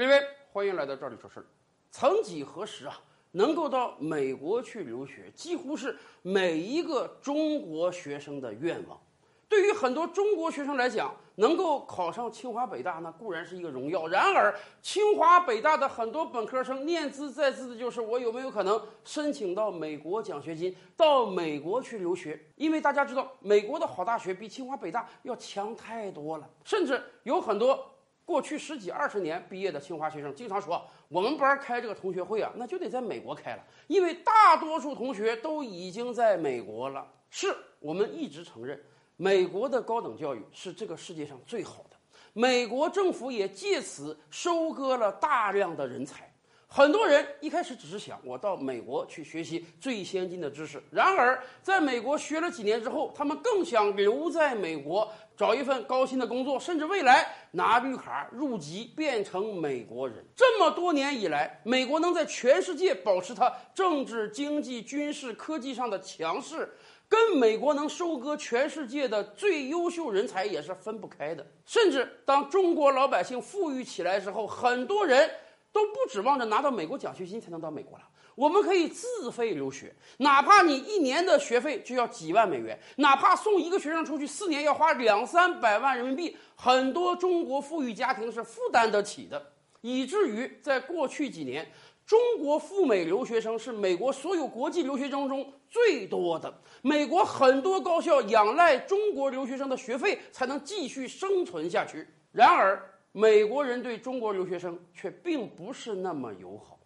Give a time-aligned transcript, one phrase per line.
[0.00, 0.18] 各位，
[0.50, 1.44] 欢迎来到这里说事儿。
[1.90, 2.98] 曾几何时啊，
[3.32, 8.98] 能够到美国去留学，几乎是每一个中国学生的愿望。
[9.46, 14.08] 对于很多中国学生来讲，能够考上清华北大，那固然是一个荣耀。
[14.08, 22.42] 然而，清华北大的很多本科生念兹在兹的就是我有没有可能申请到美国奖学金，到美国去留学？
[22.56, 27.86] 因为大家知道，美国的好大学比清华北大要强太多了，甚至有很多
[28.30, 37.04] 过去十几二十年毕业的清华学生经常说，我们班开这个同学会啊，那就得在美国开了，因为大多数同学都已经在美国了。
[37.28, 38.80] 是我们一直承认。
[39.16, 41.96] 美国的高等教育是这个世界上最好的，
[42.32, 46.29] 美国政府也借此收割了大量的人才。
[46.72, 60.24] 很多人一开始只是想我到美国去学习最先进的知识，然而在美国学了几年之后，他们更想留在美国找一份高薪的工作，甚至未来拿绿卡入籍变成美国人。
[60.36, 66.72] 这么多年以来，美国能在全世界保持它政治、经济、军事、科技上的强势。
[67.08, 71.44] 跟美国能收割全世界的最优秀人才也是分不开的。
[71.66, 75.28] 甚至当中国老百姓富裕起来之后，很多人
[75.72, 78.04] 都不指望着拿到美国奖学金才能到美国了。
[78.34, 89.52] 我们可以自费留学，哪怕你一年的学费就要几万美元，哪怕送一个学生出去四年要花两三百万人民币，很多中国富裕家庭是负担得起的。
[89.82, 91.70] 以至于在过去几年。
[92.06, 96.52] 中国赴美留学生是美国所有国际留学生中最多的。
[96.82, 102.04] 美国很多高校仰赖中国留学生的学费才能继续生存下去。
[102.32, 102.82] 然而，
[103.12, 106.78] 美国人对中国留学生却并不是那么友好。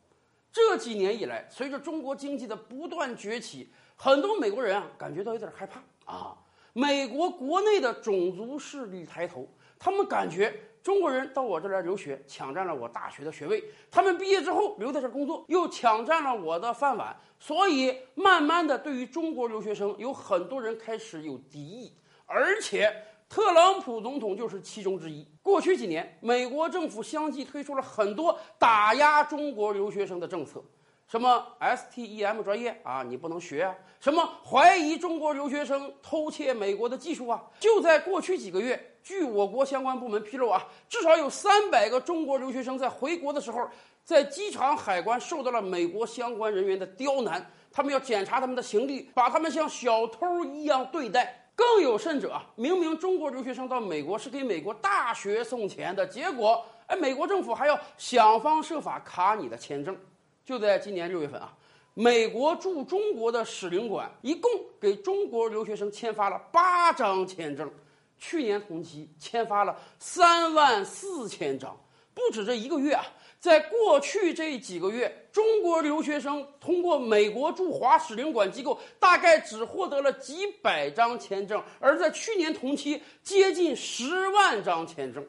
[0.53, 6.37] 这几年以来，随着中国经济的不断崛起，很多美国人啊感觉到有点害怕啊。
[6.73, 10.55] 美国国内的种族势力抬头，他们感觉。
[10.83, 13.65] 中国人到我这儿来留学，抢占了我大学的学位。
[13.91, 17.17] 他们毕业之后留在这工作，又抢占了我的饭碗。
[17.41, 21.91] 所以，慢慢的，对于中国留学生，有很多人开始有敌意。
[22.27, 22.95] 而且，
[23.29, 25.27] 特朗普总统就是其中之一。
[25.43, 30.63] 过去几年，美国政府相继推出了很多打压中国留学生的政策。
[31.07, 33.75] 什么 STEM 专业啊，你不能学啊？
[34.01, 37.43] 什么怀疑中国留学生偷窃美国的技术啊？
[37.61, 43.69] 就在过去几个月，据我国相关部门披露啊，至少有三百个中国留学生在回国的时候，
[44.03, 51.44] 在机场海关受到了美国相关人员的刁难，他们要检查他们的行李，把他们像小偷一样对待。
[51.57, 59.97] 更有甚者啊，明明中国留学生到美国是给美国大学送钱的，结果哎，美国政府还要想方设法卡你的签证。
[60.45, 61.55] 就在今年六月份啊，
[61.95, 64.51] 美国驻中国的使领馆一共
[64.81, 67.71] 给中国留学生签发了八张签证，
[68.19, 71.75] 去年同期签发了三万四千张。
[72.15, 73.05] 不止这一个月啊，
[73.41, 85.27] 在过去这几个月，中国留学生通过美国驻华使领馆机构，大概只获得了几百张签证，而在去年同期，接近十万张签证。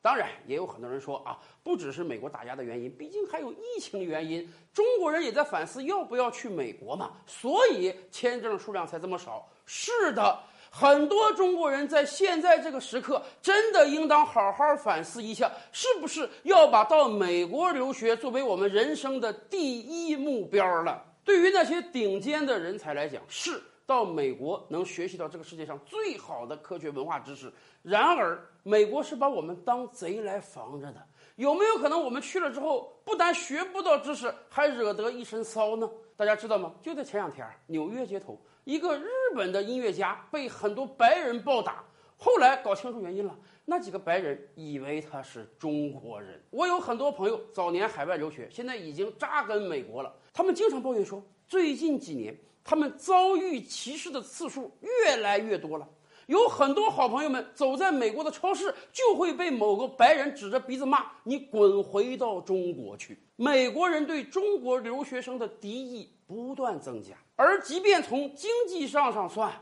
[0.00, 4.48] 当然，也有很多人说啊，不只是美国打压的原因，毕竟还有疫情原因。
[4.72, 9.50] 中国人也在反思要不要去美国嘛，所以签证数量才这么少。
[9.66, 10.40] 是的，
[10.70, 21.04] 很多中国人在现在这个时刻，真的应当好好反思一下，是不是要把到美国留学作为我们人生的第一目标了？
[21.24, 23.60] 对于那些顶尖的人才来讲，是。
[23.86, 31.02] 到美国能学习到这个世界上最好的科学文化知识，然而美国是把我们当贼来防着的。
[31.36, 35.88] 有没有可能我们去了之后，不但学不到知识，还惹得一身骚呢？
[36.16, 36.74] 大家知道吗？
[36.82, 41.82] 就在前两天，纽约街头，一个日本的音乐家被很多白人暴打，
[42.18, 43.34] 后来搞清楚原因了，
[43.64, 46.38] 那几个白人以为他是中国人。
[46.50, 52.38] 我有很多朋友早年海外留学，现在已经扎根美国了，他们经常抱怨说，最近几年。
[52.62, 55.88] 他们遭遇歧视的次数越来越多了，
[56.26, 69.52] 有很多好朋友们走在美国的超市，就会被某个白人指着鼻子骂：“你滚回到中国去！”美国人对中国留学生的敌意不断增加，而即便从经济上上算，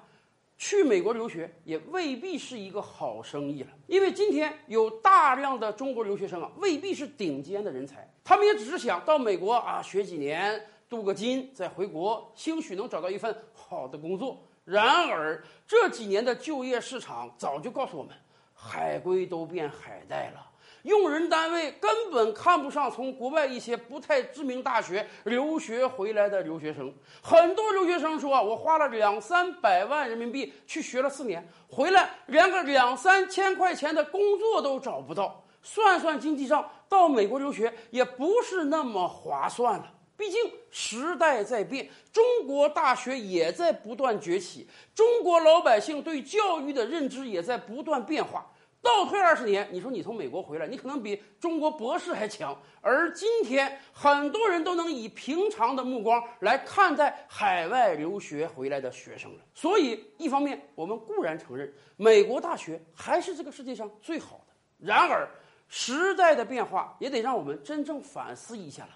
[0.56, 10.66] 去美国留学也未必是一个好生意了，因为今天有大量的中国留学生啊，未必是顶尖的人才，他们也只是想到美国啊学几年。
[10.88, 14.40] 镀个金再回国，兴许能找到一份好的工作。
[14.64, 18.14] 然而这几年的就业市场早就告诉我们，
[18.54, 20.48] 海归都变海带了，
[20.86, 26.94] 用人单位根本看不上从国外一些不太知名大学留学回来的留学生。
[27.20, 39.92] 很多留学生说：“我花了两三百万人民币去学了四年，回来连个两三千块钱的工作都找不到。”算算经济账，到美国留学也不是那么划算了。
[40.16, 40.40] 毕竟
[40.70, 48.46] 时代在变，中国大学也在不断崛起，中国老百姓对教育的认知也在不断变化。
[48.86, 52.56] 倒退二十年，你说你从美国回来，你可能比中国博士还强。
[52.80, 59.40] 而今天，很多人都能以平常的目光来看待海外留学回来的学生了。
[59.52, 65.28] 所以，一方面，我们固然承认美国大学还是这个世界上最好的；然而，
[65.66, 68.90] 时代的变化也得让我们真正反思一下了。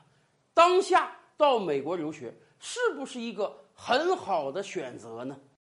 [0.54, 5.36] 当下到美国留学是不是一个很好的选择呢？